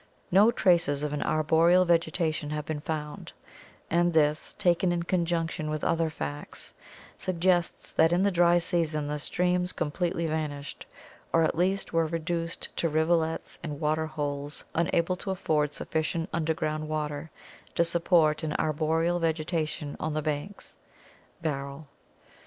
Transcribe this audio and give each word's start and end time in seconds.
No 0.31 0.49
traces 0.49 1.03
of 1.03 1.13
an 1.13 1.21
arboreal 1.21 1.85
vegetation 1.85 2.49
have 2.49 2.65
been 2.65 2.79
found, 2.81 3.33
and 3.87 4.13
this, 4.13 4.55
taken 4.57 4.91
in 4.91 5.03
conjunction 5.03 5.69
with 5.69 5.83
other 5.83 6.09
facts, 6.09 6.73
suggests 7.19 7.93
that 7.93 8.11
in 8.11 8.23
the 8.23 8.31
dry 8.31 8.57
season 8.57 9.05
the 9.05 9.19
streams 9.19 9.71
completely 9.71 10.25
vanished, 10.25 10.87
or 11.31 11.43
at 11.43 11.53
least 11.55 11.93
were 11.93 12.07
reduced 12.07 12.75
to 12.77 12.89
rivulets 12.89 13.59
and 13.61 13.79
water 13.79 14.07
holes 14.07 14.63
unable 14.73 15.15
to 15.17 15.29
afford 15.29 15.75
sufficient 15.75 16.31
underground 16.33 16.89
water 16.89 17.29
to 17.75 17.83
support 17.83 18.41
an 18.41 18.53
arboreal 18.53 19.19
vegetation 19.19 19.95
on 19.99 20.15
the 20.15 20.23
banks" 20.23 20.77
(Barrell). 21.43 21.85